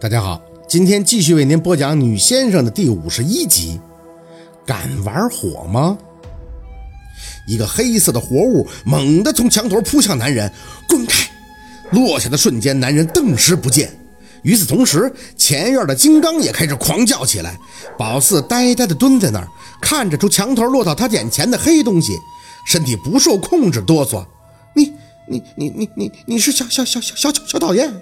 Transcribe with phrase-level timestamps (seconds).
[0.00, 3.78] 大家好，今天继续为您播讲《女先生》的第五十一集。
[4.64, 5.98] 敢玩火吗？
[7.46, 10.50] 一个黑色的活物猛地从墙头扑向男人，
[10.88, 11.28] 滚开！
[11.90, 13.94] 落下的瞬间，男人顿时不见。
[14.42, 17.58] 与此同时，前院的金刚也开始狂叫起来。
[17.98, 19.46] 宝四呆呆地蹲在那儿，
[19.82, 22.16] 看着从墙头落到他眼前的黑东西，
[22.64, 24.24] 身体不受控制哆嗦。
[24.74, 24.94] 你、
[25.28, 27.92] 你、你、你、你、你是小小小小小小讨厌？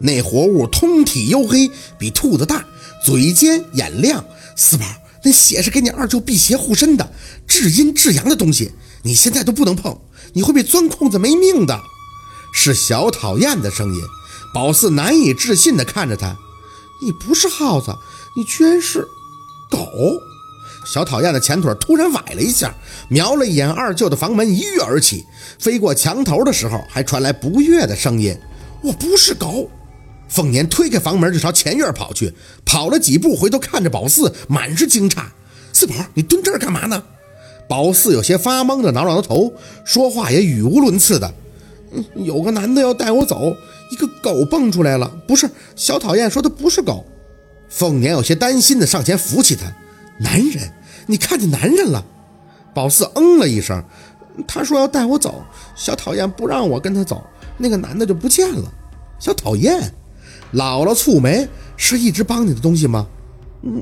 [0.00, 2.64] 那活物通体黝黑，比兔子大，
[3.04, 4.24] 嘴尖眼亮。
[4.56, 4.84] 四宝，
[5.24, 7.12] 那血是给你二舅辟邪护身的，
[7.46, 10.00] 至阴至阳的东西，你现在都不能碰，
[10.32, 11.80] 你会被钻空子没命的。
[12.52, 14.00] 是小讨厌的声音。
[14.52, 16.36] 宝四难以置信地看着他，
[17.00, 17.94] 你不是耗子，
[18.36, 19.06] 你居然是
[19.70, 19.86] 狗。
[20.84, 22.74] 小讨厌的前腿突然崴了一下，
[23.08, 25.24] 瞄了一眼二舅的房门，一跃而起，
[25.60, 28.36] 飞过墙头的时候，还传来不悦的声音
[28.82, 29.70] ：“我不是狗。”
[30.30, 32.32] 凤年推开房门就朝前院跑去，
[32.64, 35.24] 跑了几步，回头看着宝四，满是惊诧
[35.74, 37.02] ：“四宝，你蹲这儿干嘛呢？”
[37.68, 39.52] 宝四有些发懵的挠挠头，
[39.84, 41.34] 说话也语无伦次的：“，
[42.14, 43.56] 有个男的要带我走，
[43.90, 45.08] 一个狗蹦出来了。
[45.26, 47.04] 不是，小讨厌说的不是狗。”
[47.68, 49.66] 凤年有些担心的上前扶起他
[50.20, 50.72] ：“男人，
[51.06, 52.04] 你看见男人了？”
[52.72, 53.82] 宝四嗯了一声
[54.46, 55.42] ：“他说要带我走，
[55.74, 57.20] 小讨厌不让我跟他走，
[57.58, 58.72] 那个男的就不见了。”
[59.18, 59.92] 小讨厌。
[60.54, 63.06] 姥姥蹙眉，是一直帮你的东西吗？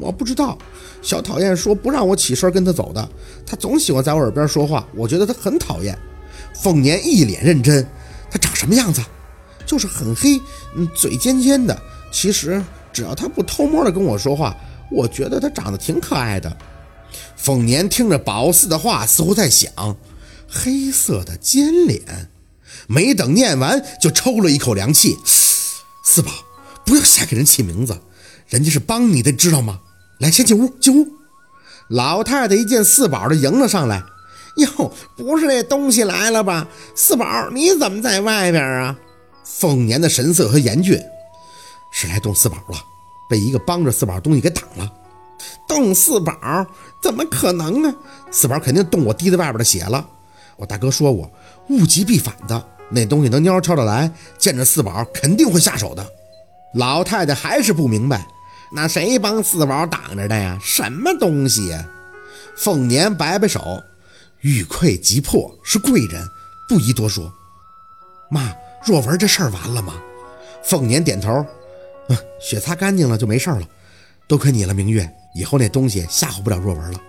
[0.00, 0.58] 我不知道。
[1.00, 3.08] 小讨厌说不让我起身跟他走的，
[3.46, 5.96] 他总喜欢在我耳边说话，我觉得他很讨厌。
[6.54, 7.86] 凤年一脸认真，
[8.30, 9.00] 他长什么样子？
[9.64, 10.40] 就是很黑，
[10.74, 11.80] 嗯，嘴尖尖的。
[12.10, 12.60] 其实
[12.92, 14.56] 只要他不偷摸的跟我说话，
[14.90, 16.54] 我觉得他长得挺可爱的。
[17.36, 19.70] 凤年听着宝四的话，似乎在想，
[20.48, 22.28] 黑色的尖脸。
[22.88, 25.16] 没等念完，就抽了一口凉气。
[26.02, 26.47] 四宝。
[26.88, 28.00] 不要瞎给人起名字，
[28.48, 29.78] 人家是帮你的，知道吗？
[30.20, 31.06] 来，先进屋，进屋。
[31.90, 34.02] 老太太一见四宝，就迎了上来。
[34.56, 36.66] 哟，不是那东西来了吧？
[36.96, 38.98] 四宝，你怎么在外边啊？
[39.44, 40.98] 凤年的神色和严峻，
[41.92, 42.82] 是来动四宝了，
[43.28, 44.90] 被一个帮着四宝东西给挡了。
[45.68, 46.66] 动四宝？
[47.02, 47.94] 怎么可能呢？
[48.30, 50.08] 四宝肯定动我滴在外边的血了。
[50.56, 51.30] 我大哥说过，
[51.68, 56.14] 物极必反的，那东西能蔫悄的来，见着四宝肯定会下手的。
[56.78, 58.24] 老太太还是不明白，
[58.70, 60.56] 那谁帮四宝挡着的呀？
[60.62, 61.84] 什么东西呀？
[62.56, 63.82] 凤年摆摆手，
[64.42, 66.24] 欲溃即破，是贵人，
[66.68, 67.32] 不宜多说。
[68.30, 68.54] 妈，
[68.86, 69.94] 若文这事儿完了吗？
[70.62, 71.44] 凤年点头，
[72.10, 73.62] 嗯，血擦干净了就没事了，
[74.28, 77.00] 多亏你了，明月，以后那东西吓唬不了若文了。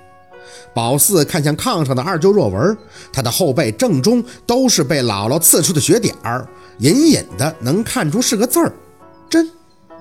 [0.73, 2.75] 宝四看向炕上的二舅若文，
[3.13, 6.47] 他的后背正中都是被姥姥刺出的血点儿，
[6.79, 8.73] 隐隐的能看出是个字儿。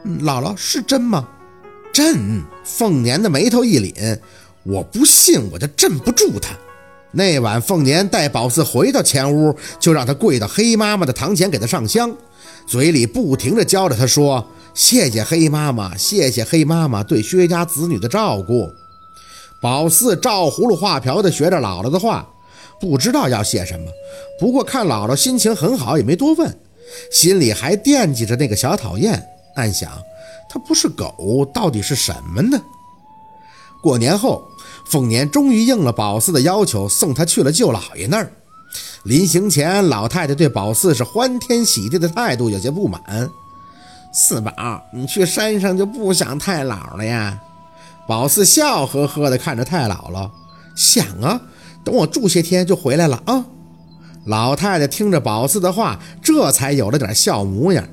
[0.04, 1.28] 姥姥是真吗？
[1.92, 2.42] 镇。
[2.64, 4.18] 凤年的眉头一凛，
[4.62, 6.54] 我不信我就镇不住他。
[7.10, 12.14] 那晚凤年带宝四回到前屋，就让他跪到黑妈妈的堂前给他上香，
[12.66, 18.70] 嘴里不停的教着他说：“谢谢黑妈妈，谢谢黑妈妈对薛家子女的照顾。”
[19.60, 22.28] 宝四照葫芦画瓢的学着姥姥的话，
[22.78, 23.86] 不知道要谢什么，
[24.38, 26.58] 不过看姥姥心情很好，也没多问。
[27.10, 29.26] 心里还惦记着那个小讨厌，
[29.58, 29.90] 暗想
[30.48, 32.58] 他不是狗，到底是什么呢？
[33.82, 34.48] 过年后，
[34.86, 38.32] 凤年终于应了宝四的要求，送他去了舅姥爷那儿。
[39.04, 43.30] 临行前，老太太对宝四是欢天喜地的态度有些不满。
[44.12, 47.38] 四宝，你去山上就不想太姥了呀？
[48.06, 50.30] 宝四笑呵呵地看着太姥姥，
[50.74, 51.40] 想啊，
[51.84, 53.44] 等我住些天就回来了啊。
[54.24, 57.86] 老太太听着宝四的话，这才有了点笑模样。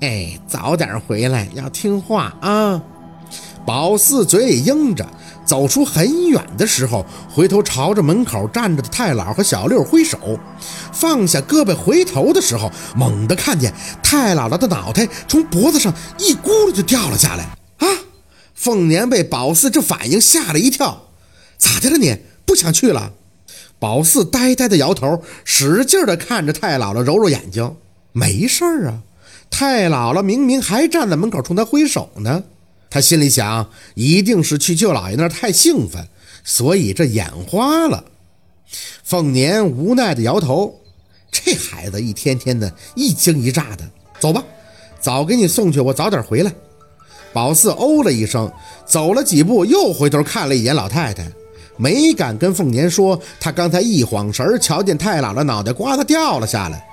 [0.00, 2.80] 哎，早点回来，要听话啊！
[3.66, 5.04] 宝四嘴里应着，
[5.44, 10.38] 走出很远的时候，回头朝着门口站着的太姥和小六挥手，
[10.92, 17.44] 放下胳膊回头的时候，猛地看见太姥姥的脑袋从脖子上一咕噜就掉了下来。
[17.78, 17.86] 啊！
[18.54, 21.08] 凤年被宝四这反应吓了一跳，
[21.58, 22.16] 咋的了你？
[22.46, 23.12] 不想去了？
[23.80, 27.74] 宝四呆呆的摇头，使劲的看着太姥姥，揉揉眼睛，
[28.12, 29.02] 没事儿啊。
[29.50, 32.42] 太姥姥明明还站在门口冲他挥手呢。
[32.90, 36.06] 他心里想，一定是去舅姥爷那儿太兴奋，
[36.44, 38.04] 所以这眼花了。
[39.04, 40.80] 凤年无奈的摇头，
[41.30, 43.88] 这孩子一天天的一惊一乍的。
[44.18, 44.42] 走吧，
[45.00, 46.52] 早给你送去，我早点回来。
[47.32, 48.50] 宝四哦了一声，
[48.86, 51.26] 走了几步，又回头看了一眼老太太。
[51.76, 56.88] 没敢跟凤年说，他刚才一晃神，瞧见太姥姥脑袋瓜子掉了下来。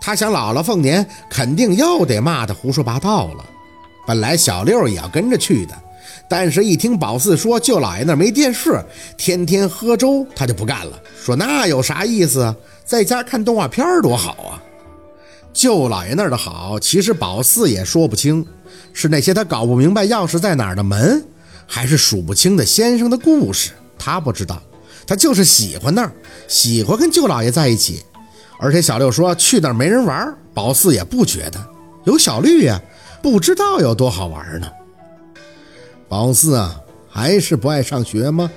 [0.00, 3.44] 他想，姥姥凤年肯定又得骂他胡说八道了。
[4.06, 5.74] 本来小六也要跟着去的，
[6.28, 8.82] 但是一听宝四说舅老爷那没电视，
[9.18, 12.56] 天天喝粥，他就不干了，说那有啥意思啊？
[12.84, 14.62] 在家看动画片多好啊！
[15.52, 18.46] 舅老爷那儿的好，其实宝四也说不清，
[18.94, 21.22] 是那些他搞不明白钥匙在哪儿的门，
[21.66, 24.62] 还是数不清的先生的故事，他不知道，
[25.06, 26.12] 他就是喜欢那儿，
[26.46, 28.02] 喜欢跟舅老爷在一起。
[28.58, 31.64] 而且小六说去那儿没人玩，宝四也不觉得
[32.04, 32.80] 有小绿呀，
[33.22, 34.68] 不知道有多好玩呢。
[36.08, 38.50] 宝四啊，还是不爱上学吗？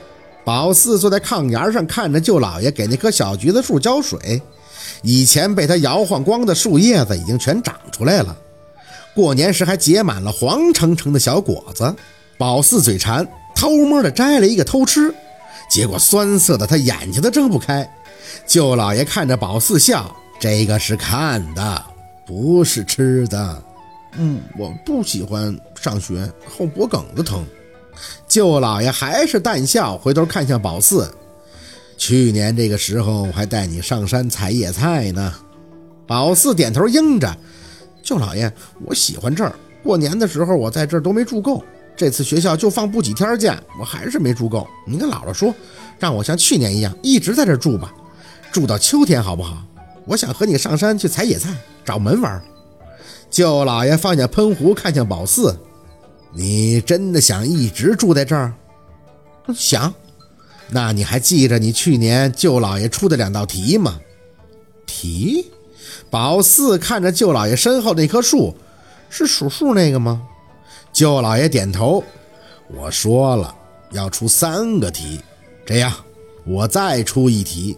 [0.44, 4.42] 宝四坐在炕沿上，看着舅老爷给那棵小橘子树浇水。
[5.04, 8.36] 以前被他摇晃光的树叶子已经全长出来了，
[9.14, 11.94] 过年时还结满了黄澄澄的小果子。
[12.38, 15.14] 宝四嘴馋，偷摸的摘了一个偷吃，
[15.72, 17.90] 结果酸涩的他眼睛都睁不开。
[18.46, 21.86] 舅老爷看着宝四笑：“这个是看的，
[22.28, 23.64] 不是吃的。”
[24.18, 27.46] 嗯，我不喜欢上学，后脖梗子疼。
[28.28, 31.10] 舅老爷还是淡笑，回头看向宝四
[31.98, 35.34] ：“去年这个时候还带你上山采野菜呢。”
[36.06, 37.34] 宝四点头应着
[38.04, 38.52] ：“舅老爷，
[38.86, 39.56] 我喜欢这儿。
[39.82, 41.64] 过年的时候我在这儿都没住够，
[42.02, 44.68] 这次学校就放不几天假，我还是没住够。
[44.88, 45.54] 你跟姥姥说，
[46.00, 47.94] 让我像去年一样一直在这住吧。”
[48.52, 49.64] 住到秋天好不好？
[50.08, 51.56] 我想和你上山去采野菜，
[51.86, 52.42] 找门玩。
[53.30, 55.56] 舅老爷放下喷壶，看向宝四
[56.34, 58.52] ：“你真的想一直住在这儿
[59.54, 59.94] ？”“想。
[60.74, 64.00] ”“那你还记着你去年舅老爷出的两道题吗
[64.88, 65.52] ？”“题？”
[66.10, 68.56] 宝四看着舅老爷身后那棵树
[69.08, 70.24] ，“是数数那个吗？”
[71.02, 72.04] 舅老爷点头
[72.70, 73.56] ：“我说了，
[73.90, 75.20] 要出三个题。
[75.66, 75.92] 这样，
[76.46, 77.76] 我再出一题。”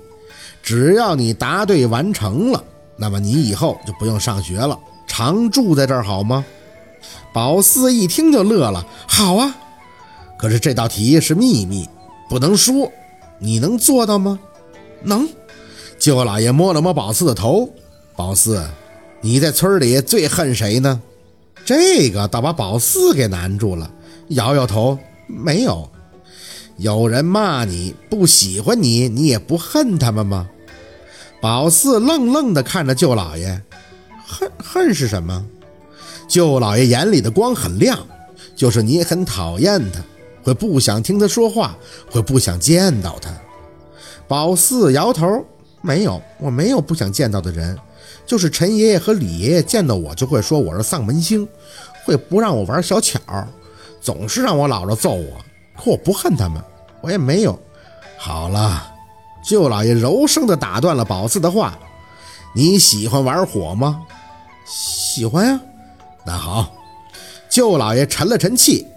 [0.62, 2.62] 只要你答对完成了，
[2.98, 4.78] 那么你以后就不用上学了，
[5.08, 6.44] 常住在这儿好吗？
[7.32, 9.56] 宝四一听就乐了，好啊。
[10.38, 11.88] 可是这道题是秘密，
[12.30, 12.92] 不能说。
[13.40, 14.38] 你能做到吗？
[15.02, 15.26] 能。
[15.98, 17.70] 舅老爷摸了摸宝四的头，
[18.18, 18.62] 宝四，
[19.22, 21.02] 你在村里最恨谁呢？
[21.66, 23.90] 这个倒把宝四给难住了，
[24.30, 25.90] 摇摇头，没有。
[26.78, 30.50] 有人骂你不喜欢你，你也不恨他们吗？
[31.40, 33.62] 宝四愣愣地看着舅老爷，
[34.26, 35.46] 恨恨是什么？
[36.28, 38.00] 舅老爷眼里的光很亮，
[38.56, 40.02] 就是你很讨厌他，
[40.42, 41.78] 会不想听他说话，
[42.10, 43.30] 会不想见到他。
[44.28, 45.46] 宝四摇头，
[45.82, 47.78] 没有，我没有不想见到的人，
[48.26, 51.48] 就是陈爷爷和李爷爷见到我就会说我是丧门星，
[52.06, 53.20] 会不让我玩小巧，
[54.02, 55.38] 总是让我姥姥揍我。
[55.78, 56.62] 可我不恨他们，
[57.02, 57.60] 我也没有。
[58.18, 58.90] 好了。
[59.46, 61.78] 舅老爷柔声地打断了宝四的话
[62.56, 64.02] ：“你喜欢玩火吗
[64.66, 65.60] ？”“喜欢呀。
[66.26, 66.74] ”“那好。”
[67.52, 68.88] 舅老爷沉了沉气：“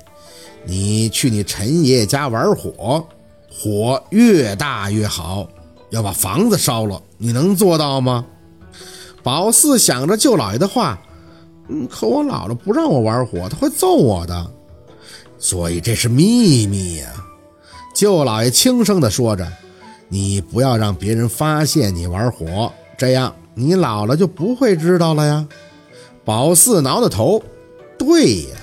[0.63, 3.05] 你去你陈爷爷家玩火，
[3.53, 5.49] 火越大越好，
[5.91, 8.25] 要把房子烧了，你能做到吗？”
[9.27, 10.97] 宝四想着舅老爷的话
[11.69, 14.51] ：“嗯，可我姥姥不让我玩火，他会揍我的，
[15.37, 17.13] 所以这是秘密呀。”
[17.93, 19.45] 舅老爷轻声地说着。
[20.09, 25.45] 你不要让别人发现你玩火，这样你姥姥就不会知道了呀。
[26.25, 27.43] 宝四挠挠头，
[27.99, 28.57] 对呀，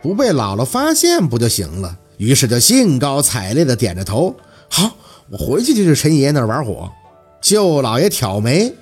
[0.00, 1.94] 不被姥姥发现不就行了？
[2.16, 4.34] 于是就兴高采烈地点着头。
[4.70, 4.96] 好，
[5.28, 6.90] 我回去就去陈爷爷那儿玩火。
[7.42, 8.74] 舅老爷挑眉，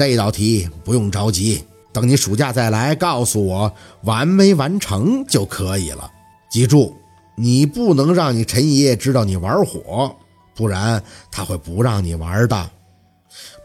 [0.00, 3.70] 这道题不用着急，等你暑假再来告诉我
[4.04, 6.10] 完没完成就可以了。
[6.50, 6.96] 记住，
[7.36, 10.16] 你不能让你陈爷爷知道你玩火。
[10.56, 12.70] 不然他会不让你玩的。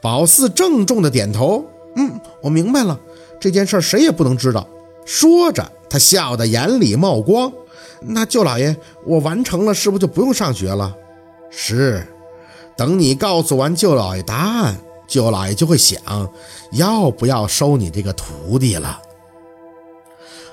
[0.02, 1.64] 宝四郑重的点头，
[1.96, 3.00] 嗯，我明白了。
[3.40, 4.68] 这件事谁也不能知道。
[5.06, 7.50] 说着，他笑得眼里冒光。
[8.02, 8.76] 那舅老爷，
[9.06, 10.94] 我完成了，是不是就不用上学了？
[11.50, 12.06] 是。
[12.76, 14.76] 等你告诉完舅老爷答案，
[15.08, 16.00] 舅老爷就会想
[16.72, 19.02] 要不要收你这个徒弟了。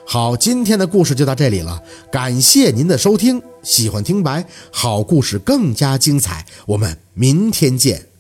[0.04, 3.42] 好，今天的故事就到这里了，感谢您的收听。
[3.62, 8.11] 喜欢听白，好故事更加精彩，我们明天见。